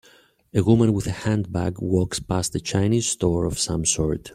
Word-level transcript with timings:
A 0.55 0.63
woman 0.63 0.93
with 0.93 1.05
a 1.05 1.11
handbag 1.11 1.77
walks 1.79 2.19
past 2.19 2.55
a 2.55 2.59
chinese 2.59 3.07
store 3.07 3.45
of 3.45 3.59
some 3.59 3.85
sort. 3.85 4.29